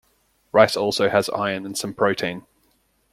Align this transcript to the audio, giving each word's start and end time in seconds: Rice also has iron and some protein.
Rice 0.51 0.75
also 0.75 1.09
has 1.09 1.29
iron 1.29 1.63
and 1.63 1.77
some 1.77 1.93
protein. 1.93 2.47